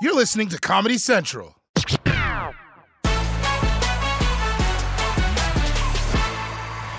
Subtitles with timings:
[0.00, 1.56] You're listening to Comedy Central.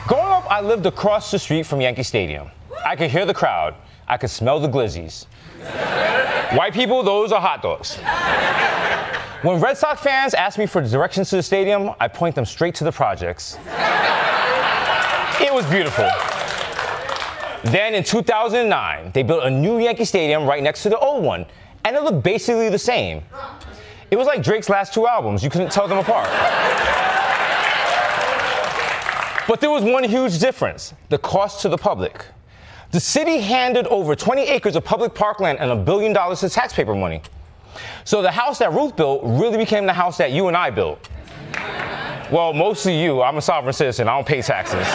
[0.08, 2.50] Growing up, I lived across the street from Yankee Stadium.
[2.86, 3.76] I could hear the crowd.
[4.08, 5.26] I could smell the glizzies.
[6.58, 7.98] White people, those are hot dogs.
[9.44, 12.76] When Red Sox fans ask me for directions to the stadium, I point them straight
[12.76, 13.58] to the projects.
[15.42, 16.08] It was beautiful.
[17.66, 21.46] Then in 2009, they built a new Yankee Stadium right next to the old one,
[21.86, 23.24] and it looked basically the same.
[24.12, 25.44] It was like Drake's last two albums.
[25.44, 26.30] You couldn't tell them apart.
[29.48, 32.26] But there was one huge difference the cost to the public.
[32.92, 36.94] The city handed over 20 acres of public parkland and a billion dollars in taxpayer
[36.94, 37.22] money.
[38.06, 41.10] So the house that Ruth built really became the house that you and I built.
[42.32, 43.22] Well, mostly you.
[43.22, 44.88] I'm a sovereign citizen, I don't pay taxes.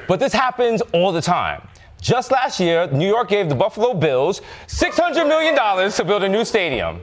[0.08, 1.66] but this happens all the time.
[2.06, 6.44] Just last year, New York gave the Buffalo Bills $600 million to build a new
[6.44, 7.00] stadium.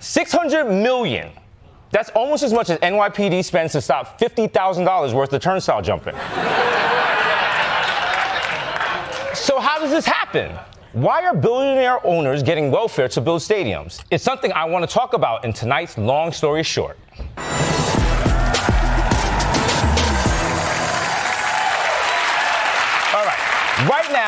[0.00, 1.30] 600 million.
[1.90, 6.14] That's almost as much as NYPD spends to stop $50,000 worth of turnstile jumping.
[9.34, 10.56] so, how does this happen?
[10.94, 14.02] Why are billionaire owners getting welfare to build stadiums?
[14.10, 16.98] It's something I want to talk about in tonight's Long Story Short.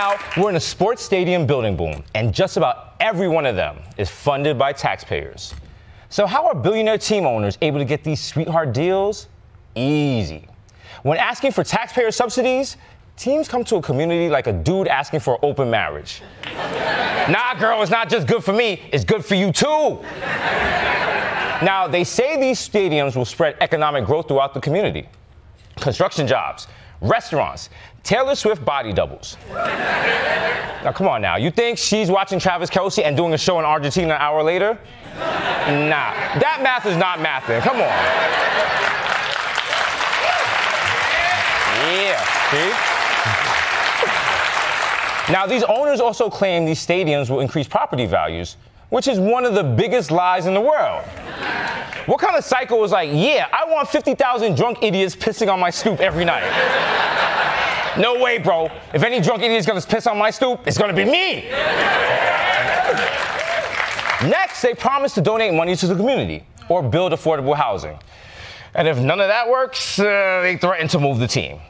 [0.08, 3.78] Now, we're in a sports stadium building boom, and just about every one of them
[3.98, 5.54] is funded by taxpayers.
[6.08, 9.28] So, how are billionaire team owners able to get these sweetheart deals?
[9.74, 10.48] Easy.
[11.02, 12.78] When asking for taxpayer subsidies,
[13.16, 16.22] teams come to a community like a dude asking for an open marriage.
[17.28, 20.00] nah, girl, it's not just good for me, it's good for you too.
[21.62, 25.06] now, they say these stadiums will spread economic growth throughout the community
[25.76, 26.66] construction jobs,
[27.00, 27.70] restaurants,
[28.03, 29.36] Taylor Swift body doubles.
[29.48, 31.36] now, come on now.
[31.36, 34.78] You think she's watching Travis Kelce and doing a show in Argentina an hour later?
[35.16, 36.14] Nah.
[36.38, 37.60] That math is not mathing.
[37.60, 37.82] Come on.
[41.91, 42.25] Yeah.
[42.50, 42.72] See?
[45.32, 48.56] Now, these owners also claim these stadiums will increase property values,
[48.88, 51.04] which is one of the biggest lies in the world.
[52.08, 55.69] What kind of cycle was like, yeah, I want 50,000 drunk idiots pissing on my
[55.69, 56.42] stoop every night?
[57.98, 58.70] No way, bro.
[58.94, 61.50] If any drunk idiot is gonna piss on my stoop, it's gonna be me.
[64.26, 67.98] Next, they promise to donate money to the community or build affordable housing.
[68.75, 71.60] And if none of that works, uh, they threaten to move the team.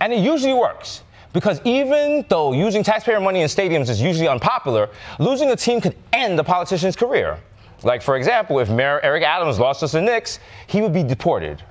[0.00, 1.02] And it usually works.
[1.32, 5.96] Because even though using taxpayer money in stadiums is usually unpopular, losing a team could
[6.12, 7.38] end the politician's career.
[7.86, 11.62] Like, for example, if Mayor Eric Adams lost us the Knicks, he would be deported.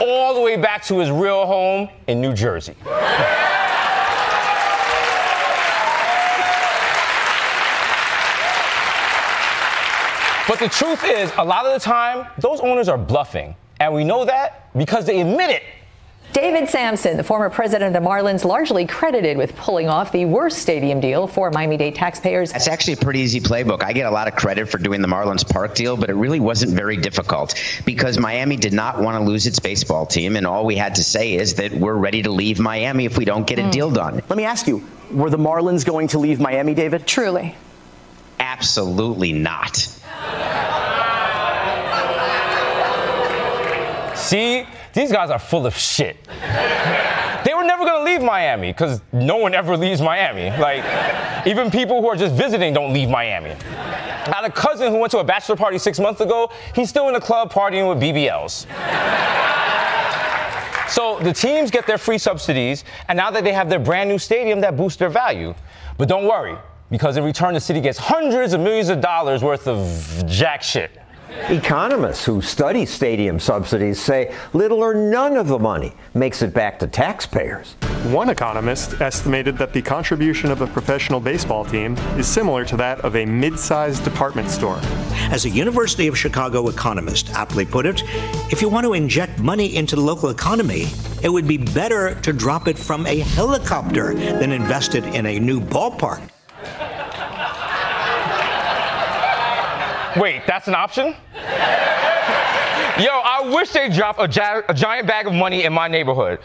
[0.00, 2.76] All the way back to his real home in New Jersey.
[10.46, 13.56] But the truth is, a lot of the time, those owners are bluffing.
[13.80, 15.64] And we know that because they admit it.
[16.32, 20.60] David Samson, the former president of the Marlins, largely credited with pulling off the worst
[20.60, 22.52] stadium deal for Miami Dade taxpayers.
[22.54, 23.82] It's actually a pretty easy playbook.
[23.82, 26.40] I get a lot of credit for doing the Marlins Park deal, but it really
[26.40, 30.64] wasn't very difficult because Miami did not want to lose its baseball team, and all
[30.64, 33.58] we had to say is that we're ready to leave Miami if we don't get
[33.58, 33.94] a deal mm.
[33.94, 34.22] done.
[34.30, 37.06] Let me ask you, were the Marlins going to leave Miami, David?
[37.06, 37.54] Truly.
[38.40, 39.76] Absolutely not.
[44.16, 46.16] See, these guys are full of shit.
[47.44, 50.56] They were never gonna leave Miami because no one ever leaves Miami.
[50.58, 50.84] Like,
[51.46, 53.50] even people who are just visiting don't leave Miami.
[53.50, 56.50] I had a cousin who went to a bachelor party six months ago.
[56.74, 58.66] He's still in the club partying with BBLs.
[60.88, 64.18] So the teams get their free subsidies, and now that they have their brand new
[64.18, 65.54] stadium, that boosts their value.
[65.96, 66.56] But don't worry,
[66.90, 71.01] because in return, the city gets hundreds of millions of dollars worth of jack shit.
[71.48, 76.78] Economists who study stadium subsidies say little or none of the money makes it back
[76.78, 77.74] to taxpayers.
[78.10, 83.00] One economist estimated that the contribution of a professional baseball team is similar to that
[83.00, 84.78] of a mid sized department store.
[85.30, 88.02] As a University of Chicago economist aptly put it,
[88.50, 90.86] if you want to inject money into the local economy,
[91.22, 95.38] it would be better to drop it from a helicopter than invest it in a
[95.38, 96.22] new ballpark.
[100.16, 101.14] Wait, that's an option?
[102.98, 104.24] Yo, I wish they drop a,
[104.68, 106.40] a, giant bag of money in my neighborhood.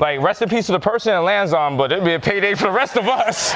[0.00, 2.54] Like, rest in peace to the person it lands on, but it'd be a payday
[2.54, 3.50] for the rest of us.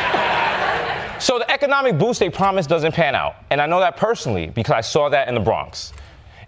[1.25, 3.35] so the economic boost they promised doesn't pan out.
[3.51, 5.93] And I know that personally because I saw that in the Bronx.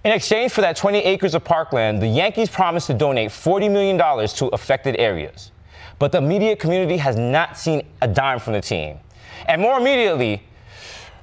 [0.05, 3.99] In exchange for that 20 acres of parkland, the Yankees promised to donate $40 million
[4.29, 5.50] to affected areas.
[5.99, 8.99] But the media community has not seen a dime from the team.
[9.47, 10.44] And more immediately,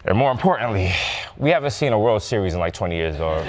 [0.08, 0.94] and more importantly,
[1.38, 3.44] we haven't seen a World Series in like 20 years, dog.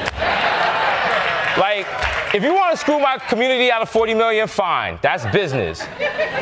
[1.58, 1.86] like,
[2.34, 4.98] if you want to screw my community out of 40 million, fine.
[5.02, 5.84] That's business.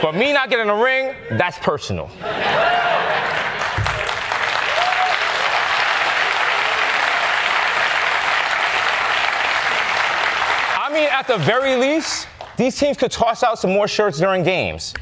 [0.01, 2.09] But me not getting a ring, that's personal.
[10.77, 14.45] I mean, at the very least, these teams could toss out some more shirts during
[14.45, 14.95] games.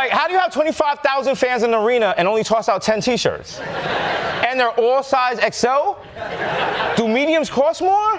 [0.00, 3.02] Like, how do you have 25,000 fans in the arena and only toss out 10
[3.02, 3.60] t-shirts?
[3.60, 5.92] And they're all size XL?
[6.96, 8.18] Do mediums cost more?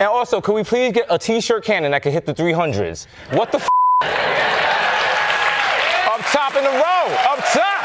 [0.00, 3.06] And also, could we please get a t-shirt cannon that can hit the 300s?
[3.30, 3.68] What the f-
[6.12, 7.82] Up top in the row, up top!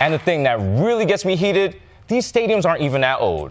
[0.00, 3.50] And the thing that really gets me heated, these stadiums aren't even that old.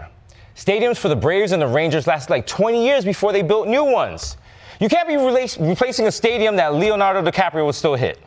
[0.55, 3.83] Stadiums for the Braves and the Rangers lasted like 20 years before they built new
[3.83, 4.37] ones.
[4.79, 8.17] You can't be replacing a stadium that Leonardo DiCaprio would still hit.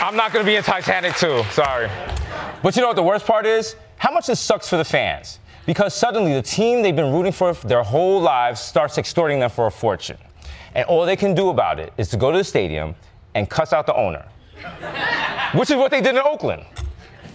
[0.00, 1.44] I'm not to be in Titanic 2.
[1.52, 1.88] Sorry.
[2.60, 3.76] But you know what the worst part is?
[3.98, 5.38] How much this sucks for the fans.
[5.64, 9.68] Because suddenly the team they've been rooting for their whole lives starts extorting them for
[9.68, 10.18] a fortune.
[10.74, 12.96] And all they can do about it is to go to the stadium
[13.36, 14.24] and cuss out the owner
[15.54, 16.64] which is what they did in Oakland.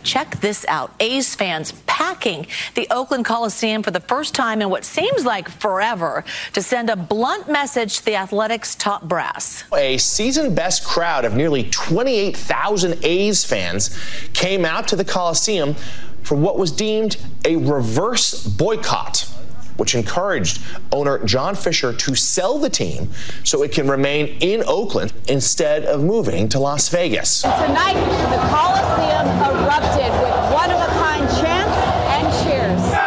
[0.03, 0.93] Check this out.
[1.01, 6.23] A's fans packing the Oakland Coliseum for the first time in what seems like forever
[6.53, 9.65] to send a blunt message to the Athletics top brass.
[9.75, 13.97] A season best crowd of nearly 28,000 A's fans
[14.33, 15.75] came out to the Coliseum
[16.23, 19.29] for what was deemed a reverse boycott
[19.77, 23.09] which encouraged owner John Fisher to sell the team
[23.43, 27.41] so it can remain in Oakland instead of moving to Las Vegas.
[27.41, 27.95] Tonight,
[28.29, 29.27] the Coliseum
[29.63, 31.77] erupted with one of a kind chants
[32.13, 32.97] and cheers.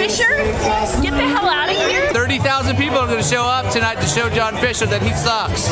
[0.00, 0.34] Fisher,
[1.02, 2.08] get the hell out of here.
[2.12, 5.68] 30,000 people are going to show up tonight to show John Fisher that he sucks.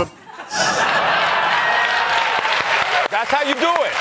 [3.11, 3.95] That's how you do it.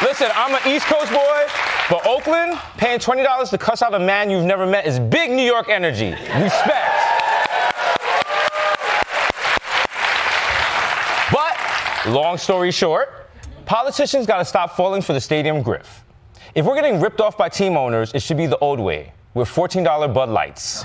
[0.00, 1.46] Listen, I'm an East Coast boy,
[1.90, 5.42] but Oakland, paying $20 to cuss out a man you've never met is big New
[5.42, 6.10] York energy.
[6.10, 6.94] Respect.
[11.32, 11.56] But,
[12.06, 13.28] long story short,
[13.66, 15.88] politicians got to stop falling for the stadium grift.
[16.54, 19.48] If we're getting ripped off by team owners, it should be the old way, with
[19.48, 20.84] $14 Bud Lights.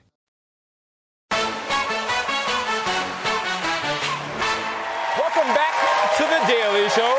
[6.21, 7.17] To the Daily Show.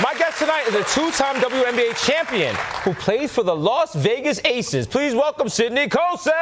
[0.00, 4.86] My guest tonight is a two-time WNBA champion who plays for the Las Vegas Aces.
[4.86, 6.32] Please welcome Sydney Colson.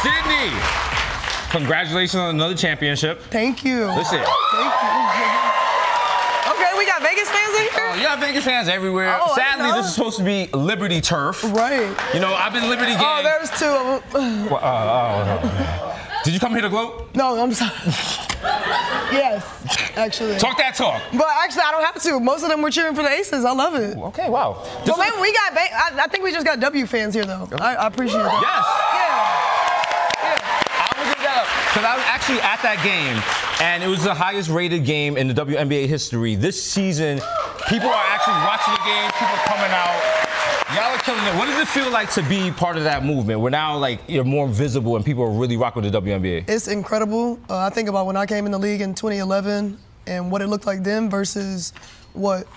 [0.00, 0.48] Sydney,
[1.50, 3.20] congratulations on another championship.
[3.24, 3.84] Thank you.
[3.88, 4.20] Listen.
[4.20, 5.44] Thank you.
[6.52, 7.90] Okay, we got Vegas fans in here.
[7.92, 9.18] Oh, you got Vegas fans everywhere.
[9.20, 11.44] Oh, Sadly, this is supposed to be Liberty turf.
[11.52, 11.94] Right.
[12.14, 13.02] You know, I've been Liberty gang.
[13.02, 14.46] Oh, there's two of them.
[14.46, 15.93] Well, uh, oh, no.
[16.24, 17.14] Did you come here to gloat?
[17.14, 17.70] No, I'm sorry.
[19.12, 19.44] yes,
[19.96, 20.38] actually.
[20.38, 21.02] Talk that talk.
[21.12, 22.18] But actually, I don't have to.
[22.18, 23.44] Most of them were cheering for the Aces.
[23.44, 23.96] I love it.
[23.98, 24.56] Okay, wow.
[24.86, 25.52] But maybe we got.
[25.52, 27.46] Ba- I, I think we just got W fans here, though.
[27.60, 28.40] I, I appreciate that.
[28.40, 28.64] Yes!
[28.94, 30.40] Yeah.
[30.80, 33.20] I was that up because I was actually at that game,
[33.60, 36.36] and it was the highest rated game in the WNBA history.
[36.36, 37.20] This season,
[37.68, 39.10] people are actually watching the game.
[39.12, 40.23] People are coming out.
[40.74, 41.36] Y'all are killing it.
[41.36, 43.38] What does it feel like to be part of that movement?
[43.38, 46.48] We're now like you're more visible, and people are really rocking the WNBA.
[46.48, 47.38] It's incredible.
[47.48, 49.78] Uh, I think about when I came in the league in 2011
[50.08, 51.72] and what it looked like then versus
[52.12, 52.48] what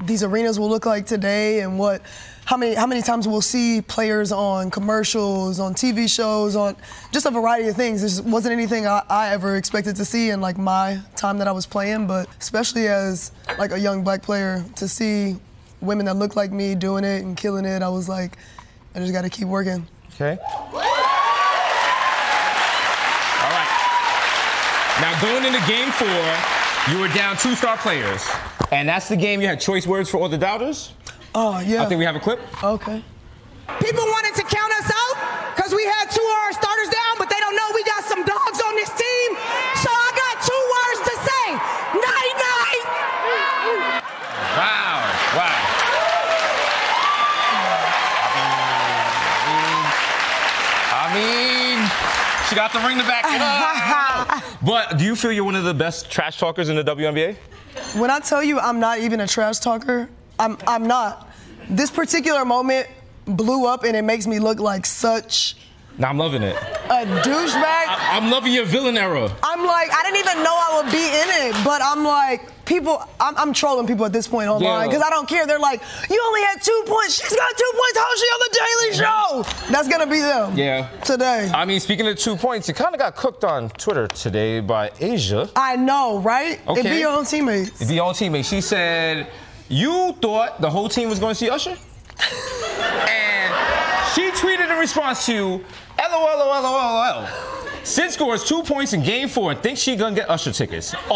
[0.00, 2.02] these arenas will look like today and what
[2.44, 6.76] how many how many times we'll see players on commercials, on TV shows, on
[7.10, 8.02] just a variety of things.
[8.02, 11.52] This wasn't anything I, I ever expected to see in like my time that I
[11.52, 15.36] was playing, but especially as like a young black player to see
[15.84, 18.38] women that look like me doing it and killing it, I was like,
[18.94, 19.86] I just got to keep working.
[20.14, 20.38] Okay.
[20.40, 20.80] All
[23.50, 23.70] right.
[25.00, 26.34] Now going into game four,
[26.92, 28.24] you were down two star players,
[28.70, 30.92] and that's the game you had choice words for all the doubters.
[31.34, 31.82] Oh yeah.
[31.82, 32.40] I think we have a clip.
[32.62, 33.02] Okay.
[33.80, 36.93] People wanted to count us out because we had two of our starters
[52.54, 54.58] mean, she got the ring to back it up.
[54.62, 57.36] but do you feel you're one of the best trash talkers in the WNBA?
[57.96, 60.08] When I tell you I'm not even a trash talker,
[60.38, 61.28] I'm I'm not.
[61.68, 62.88] This particular moment
[63.26, 65.56] blew up and it makes me look like such
[65.96, 66.56] Now I'm loving it.
[66.56, 67.62] a douchebag.
[67.86, 69.30] I, am loving your villain era.
[69.44, 73.00] I'm like, I didn't even know I would be in it, but I'm like, people,
[73.20, 74.86] I'm, I'm trolling people at this point online Yeah.
[74.88, 75.46] because I don't care.
[75.46, 77.20] They're like, you only had two points.
[77.22, 77.98] She's got two points.
[77.98, 79.72] How's she on the Daily Show?
[79.72, 80.88] That's gonna be them Yeah.
[81.04, 81.50] today.
[81.54, 84.88] I mean, speaking of two points, it kind of got cooked on Twitter today by
[85.00, 85.50] A'ja.
[85.54, 86.60] I know, right?
[86.68, 87.88] It be your own teammates.
[87.90, 88.48] your own teammate.
[88.48, 89.28] She said,
[89.68, 91.76] You thought the whole team was going to see Usher?
[93.08, 93.54] and
[94.14, 94.53] she tweeted
[94.84, 95.64] response to
[95.98, 97.28] LOL, LOL, LOL.
[97.84, 100.94] Sid scores two points in game four and thinks she gonna get Usher tickets.
[101.10, 101.14] Oh.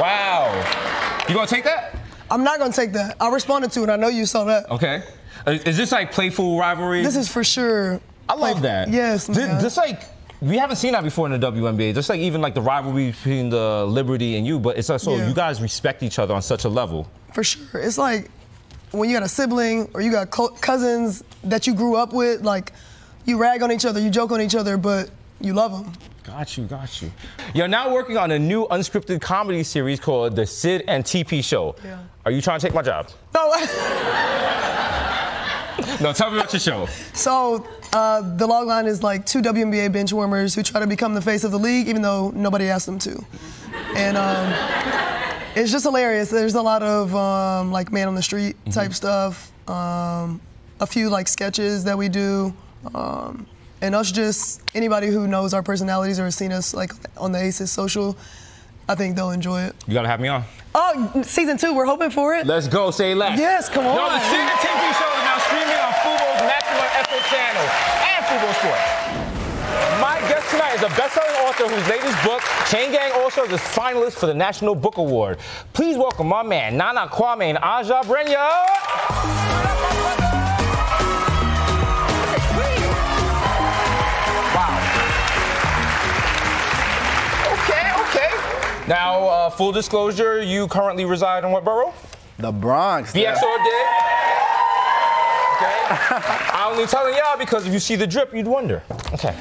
[0.00, 1.24] Wow.
[1.28, 1.96] You gonna take that?
[2.30, 3.16] I'm not gonna take that.
[3.20, 3.82] I responded to it.
[3.84, 4.70] And I know you saw that.
[4.70, 5.02] Okay.
[5.46, 7.02] Uh, Is this like playful rivalry?
[7.02, 8.00] This is for sure.
[8.28, 8.88] I love that.
[8.88, 9.60] Yes, man.
[9.60, 10.02] Just like
[10.40, 11.94] we haven't seen that before in the WNBA.
[11.94, 15.16] Just like even like the rivalry between the Liberty and you, but it's like so
[15.16, 15.28] Yeah.
[15.28, 17.06] you guys respect each other on such a level.
[17.34, 17.80] For sure.
[17.80, 18.30] It's like
[18.92, 22.42] when you got a sibling or you got co- cousins that you grew up with,
[22.42, 22.72] like
[23.24, 25.92] you rag on each other, you joke on each other, but you love them.
[26.24, 27.12] Got you, got you.
[27.54, 31.76] You're now working on a new unscripted comedy series called The Sid and TP Show.
[31.84, 31.98] Yeah.
[32.24, 33.10] Are you trying to take my job?
[33.34, 33.52] No.
[36.00, 36.86] No, tell me about your show.
[37.14, 41.14] so uh, the log line is like two WNBA bench warmers who try to become
[41.14, 43.22] the face of the league, even though nobody asked them to.
[43.94, 44.46] And um,
[45.56, 46.28] it's just hilarious.
[46.30, 49.50] There's a lot of um, like man on the street type stuff.
[49.68, 50.40] Um,
[50.80, 52.54] a few like sketches that we do.
[52.94, 53.46] Um,
[53.80, 57.42] and us just anybody who knows our personalities or has seen us like on the
[57.42, 58.16] Aces social,
[58.88, 59.74] I think they'll enjoy it.
[59.86, 60.44] You gotta have me on.
[60.74, 62.46] Oh, season two, we're hoping for it.
[62.46, 63.38] Let's go, say less.
[63.38, 63.96] Yes, come on.
[63.96, 67.66] Yo, the Sid and TP Show is now streaming on Fubo's Maximum Effort channel
[68.04, 69.25] and Fubo Sports.
[70.76, 73.60] My guest tonight is a best-selling author whose latest book, Chain Gang All Stars, is
[73.60, 75.38] finalist for the National Book Award.
[75.72, 78.66] Please welcome my man, Nana Kwame and Adjei-Brenyah.
[87.52, 88.88] Okay, okay.
[88.88, 91.94] Now, uh, full disclosure, you currently reside in what borough?
[92.38, 93.12] The Bronx.
[93.12, 93.84] BX all day?
[95.88, 98.82] I only telling y'all because if you see the drip, you'd wonder.
[99.14, 99.34] Okay.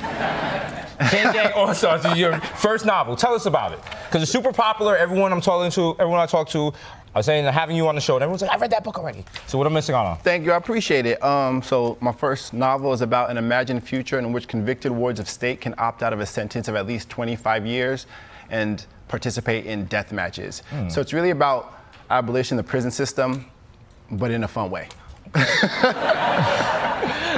[1.12, 3.16] Gang Gang All Stars is your first novel.
[3.16, 3.80] Tell us about it.
[4.06, 4.96] Because it's super popular.
[4.96, 6.74] Everyone I'm talking to, everyone I talk to,
[7.14, 9.00] I was saying having you on the show, and everyone's like, I read that book
[9.00, 9.24] already.
[9.48, 10.18] So what am I missing out on?
[10.18, 11.24] Thank you, I appreciate it.
[11.24, 15.30] Um, so my first novel is about an imagined future in which convicted wards of
[15.30, 18.06] state can opt out of a sentence of at least 25 years
[18.50, 20.62] and participate in death matches.
[20.70, 20.90] Hmm.
[20.90, 23.46] So it's really about abolition of the prison system,
[24.12, 24.90] but in a fun way.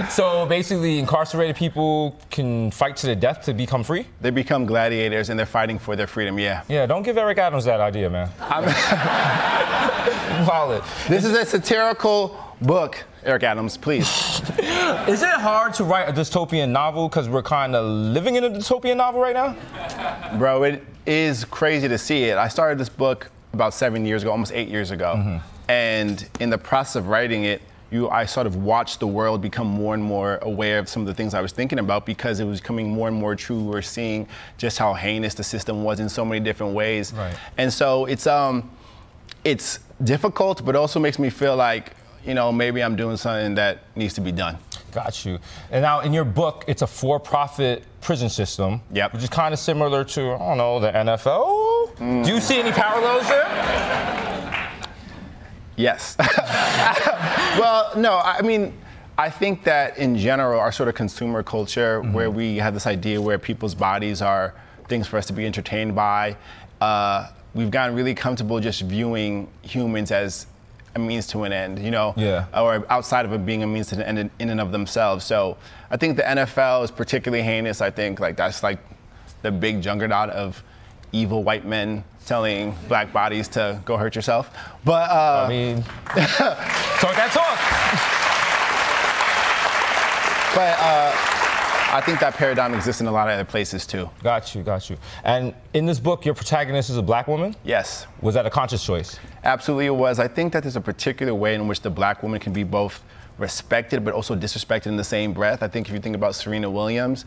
[0.10, 4.06] So basically, incarcerated people can fight to the death to become free?
[4.22, 6.64] They become gladiators and they're fighting for their freedom, yeah.
[6.68, 8.30] Yeah, don't give Eric Adams that idea, man.
[10.48, 10.84] Wallet.
[11.08, 14.08] This is a satirical book, Eric Adams, please.
[15.08, 18.50] Is it hard to write a dystopian novel because we're kind of living in a
[18.50, 19.56] dystopian novel right now?
[20.38, 22.38] Bro, it is crazy to see it.
[22.38, 25.16] I started this book about seven years ago, almost eight years ago.
[25.18, 25.38] Mm-hmm.
[25.70, 29.68] And in the process of writing it, you, I sort of watched the world become
[29.68, 32.46] more and more aware of some of the things I was thinking about because it
[32.46, 33.60] was becoming more and more true.
[33.62, 34.28] We were seeing
[34.58, 37.14] just how heinous the system was in so many different ways.
[37.14, 37.36] Right.
[37.58, 38.70] And so it's um,
[39.44, 41.94] it's difficult, but also makes me feel like
[42.26, 44.58] you know maybe I'm doing something that needs to be done.
[44.92, 45.40] Got you.
[45.72, 48.82] And now in your book, it's a for-profit prison system.
[48.94, 49.14] Yep.
[49.14, 52.24] Which is kind of similar to, I don't know, the NFL.
[52.26, 54.68] Do you see any parallels there?
[55.76, 56.16] Yes.
[57.60, 58.74] well, no, I mean,
[59.18, 63.22] I think that in general, our sort of consumer culture, where we have this idea
[63.22, 64.54] where people's bodies are
[64.88, 66.38] things for us to be entertained by,
[66.82, 70.46] uh, we've gotten really comfortable just viewing humans as
[70.96, 72.46] a means to an end, you know, Yeah.
[72.56, 75.26] or outside of it being a means to an end in- in and of themselves.
[75.26, 75.58] So
[75.92, 77.82] I think the NFL is particularly heinous.
[77.82, 78.80] I think like that's like
[79.42, 80.64] the big juggernaut of
[81.12, 84.50] evil white men telling black bodies to go hurt yourself.
[84.84, 85.84] But uh, I mean,
[87.00, 87.58] talk that talk.
[90.56, 91.14] But uh,
[91.96, 94.10] I think that paradigm exists in a lot of other places too.
[94.24, 94.98] Got you, got you.
[95.24, 97.56] And in this book, your protagonist is a black woman?
[97.64, 98.08] Yes.
[98.22, 99.20] Was that a conscious choice?
[99.44, 100.20] Absolutely, it was.
[100.20, 103.04] I think that there's a particular way in which the black woman can be both
[103.38, 105.62] respected but also disrespected in the same breath.
[105.62, 107.26] I think if you think about Serena Williams,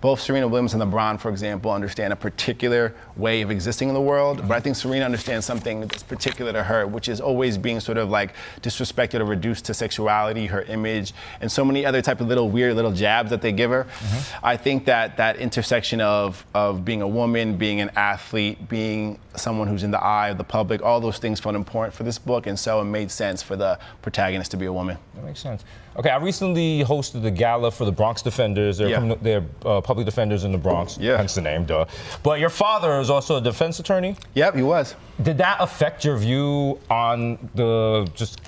[0.00, 4.00] both Serena Williams and LeBron, for example, understand a particular way of existing in the
[4.00, 4.48] world.
[4.48, 7.98] But I think Serena understands something that's particular to her, which is always being sort
[7.98, 8.32] of like
[8.62, 12.76] disrespected or reduced to sexuality, her image, and so many other type of little weird
[12.76, 13.84] little jabs that they give her.
[13.84, 14.46] Mm-hmm.
[14.46, 19.68] I think that that intersection of of being a woman, being an athlete, being someone
[19.68, 22.46] who's in the eye of the public, all those things felt important for this book,
[22.46, 24.96] and so it made sense for the protagonist to be a woman.
[25.14, 25.64] That makes sense.
[25.96, 28.78] Okay, I recently hosted the gala for the Bronx Defenders.
[28.78, 29.14] They're, Yeah.
[29.20, 30.96] they're uh, public defenders in the Bronx.
[30.98, 31.16] Yeah.
[31.16, 31.86] Hence the name, duh.
[32.22, 34.16] But your father is also a defense attorney?
[34.34, 34.94] Yep, he was.
[35.22, 38.40] Did that affect your view on the just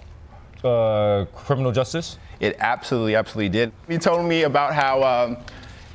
[0.62, 2.16] uh, criminal justice?
[2.38, 3.72] It absolutely, absolutely did.
[3.88, 5.36] He told me about how um,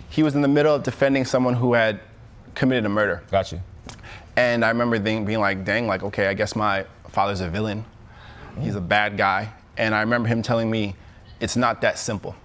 [0.10, 2.02] he was in the middle of defending someone who had
[2.56, 3.24] committed a murder.
[3.32, 3.62] Got you.
[4.36, 7.86] And I remember being like, dang, like, okay, I guess my father's a villain.
[8.60, 9.50] He's a bad guy.
[9.78, 10.96] And I remember him telling me,
[11.40, 12.36] it's not that simple.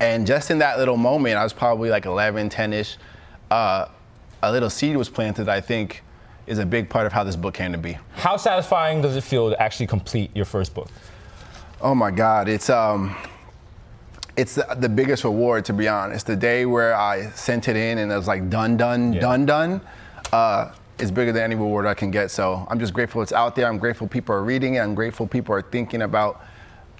[0.00, 2.96] And just in that little moment, I was probably like 11, 10 ish,
[3.50, 3.86] uh,
[4.42, 6.02] a little seed was planted, I think,
[6.46, 7.98] is a big part of how this book came to be.
[8.14, 10.88] How satisfying does it feel to actually complete your first book?
[11.82, 13.14] Oh my God, it's um,
[14.36, 16.26] it's the, the biggest reward to be honest.
[16.26, 19.80] The day where I sent it in and it was like done, done, done, done,
[20.32, 22.30] uh, is bigger than any reward I can get.
[22.30, 23.66] So I'm just grateful it's out there.
[23.66, 24.80] I'm grateful people are reading it.
[24.80, 26.44] I'm grateful people are thinking about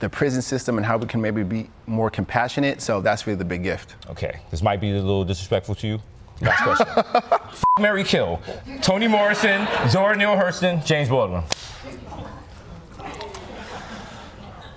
[0.00, 2.80] the prison system and how we can maybe be more compassionate.
[2.80, 3.94] So that's really the big gift.
[4.10, 6.00] Okay, this might be a little disrespectful to you.
[6.40, 6.86] Last question.
[6.96, 8.40] F- Mary Kill.
[8.80, 11.42] Toni Morrison, Zora Neale Hurston, James Baldwin.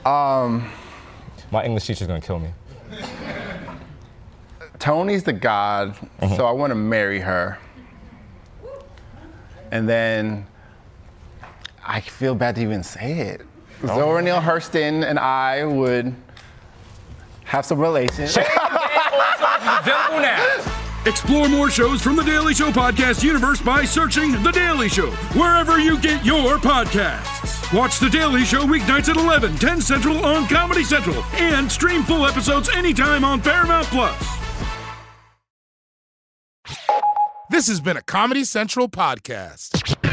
[0.05, 0.69] Um,
[1.51, 2.49] My English teacher's gonna kill me.
[4.79, 5.95] Toni's the god,
[6.35, 7.57] so I want to marry her.
[9.71, 10.45] And then
[11.85, 13.41] I feel bad to even say it.
[13.85, 16.15] Zora Neale Hurston and I would
[17.45, 18.37] have some relations.
[21.05, 25.77] Explore more shows from the Daily Show podcast universe by searching The Daily Show wherever
[25.77, 27.73] you get your podcasts.
[27.77, 32.25] Watch The Daily Show weeknights at 11, 10 Central on Comedy Central, and stream full
[32.25, 34.15] episodes anytime on Paramount Plus.
[37.49, 40.12] This has been a Comedy Central podcast.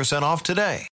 [0.23, 0.87] off today.